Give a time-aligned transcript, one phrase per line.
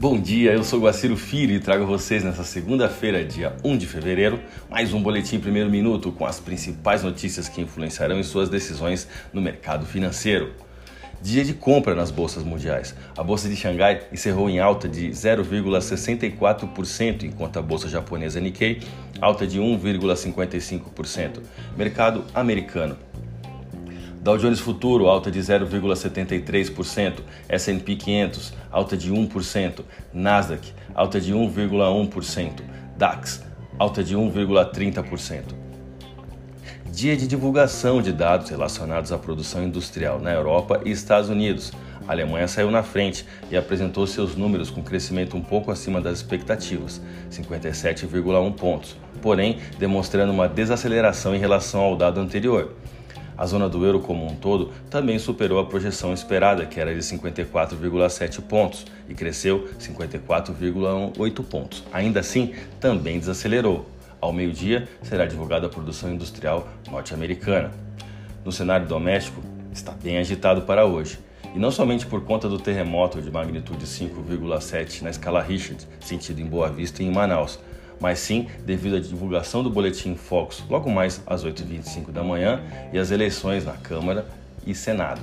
[0.00, 4.40] Bom dia, eu sou Guaciro Filho e trago vocês nessa segunda-feira, dia 1 de fevereiro,
[4.70, 9.42] mais um boletim primeiro minuto com as principais notícias que influenciarão em suas decisões no
[9.42, 10.54] mercado financeiro.
[11.20, 12.94] Dia de compra nas bolsas mundiais.
[13.14, 18.80] A bolsa de Xangai encerrou em alta de 0,64%, enquanto a bolsa japonesa Nikkei
[19.20, 21.42] alta de 1,55%.
[21.76, 22.96] Mercado americano.
[24.22, 29.80] Dow Jones Futuro, alta de 0,73%, S&P 500, alta de 1%,
[30.12, 32.60] Nasdaq, alta de 1,1%,
[32.98, 33.42] DAX,
[33.78, 35.54] alta de 1,30%.
[36.92, 41.72] Dia de divulgação de dados relacionados à produção industrial na Europa e Estados Unidos.
[42.06, 46.18] A Alemanha saiu na frente e apresentou seus números com crescimento um pouco acima das
[46.18, 47.00] expectativas,
[47.30, 52.74] 57,1 pontos, porém demonstrando uma desaceleração em relação ao dado anterior.
[53.40, 57.00] A zona do euro como um todo também superou a projeção esperada, que era de
[57.00, 61.82] 54,7 pontos, e cresceu 54,8 pontos.
[61.90, 63.86] Ainda assim, também desacelerou.
[64.20, 67.70] Ao meio-dia será divulgada a produção industrial norte-americana.
[68.44, 69.40] No cenário doméstico,
[69.72, 71.18] está bem agitado para hoje.
[71.54, 76.46] E não somente por conta do terremoto de magnitude 5,7 na escala Richter, sentido em
[76.46, 77.58] Boa Vista e em Manaus,
[78.00, 82.98] mas sim devido à divulgação do Boletim Focus logo mais às 8h25 da manhã e
[82.98, 84.26] às eleições na Câmara
[84.66, 85.20] e Senado.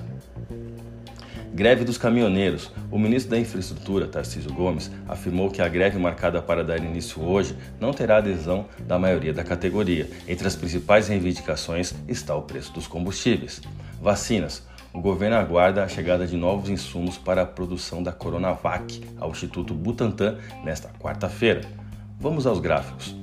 [1.58, 2.72] Greve dos caminhoneiros.
[2.92, 7.58] O ministro da Infraestrutura, Tarcísio Gomes, afirmou que a greve marcada para dar início hoje
[7.80, 10.08] não terá adesão da maioria da categoria.
[10.28, 13.60] Entre as principais reivindicações está o preço dos combustíveis.
[14.00, 14.68] Vacinas.
[14.94, 19.74] O governo aguarda a chegada de novos insumos para a produção da Coronavac ao Instituto
[19.74, 21.62] Butantan nesta quarta-feira.
[22.20, 23.16] Vamos aos gráficos.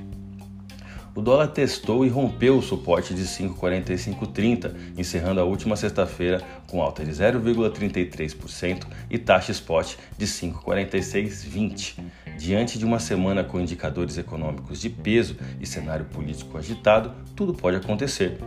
[1.17, 7.05] O dólar testou e rompeu o suporte de 5,4530, encerrando a última sexta-feira com alta
[7.05, 11.99] de 0,33% e taxa spot de 5,4620.
[12.39, 17.77] Diante de uma semana com indicadores econômicos de peso e cenário político agitado, tudo pode
[17.77, 18.39] acontecer.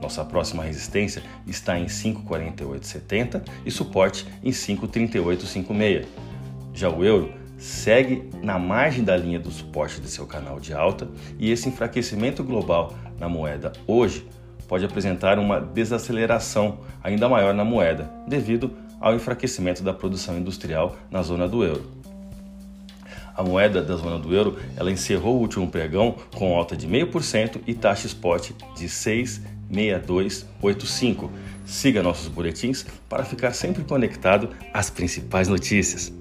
[0.00, 6.06] Nossa próxima resistência está em 5,4870 e suporte em 5,3856.
[6.72, 11.06] Já o euro segue na margem da linha do suporte de seu canal de alta
[11.38, 14.26] e esse enfraquecimento global na moeda hoje
[14.66, 21.20] pode apresentar uma desaceleração ainda maior na moeda, devido ao enfraquecimento da produção industrial na
[21.22, 21.84] zona do euro.
[23.36, 27.60] A moeda da zona do euro ela encerrou o último pregão com alta de 0,5%
[27.66, 31.30] e taxa spot de 6,6285.
[31.64, 36.19] Siga nossos boletins para ficar sempre conectado às principais notícias.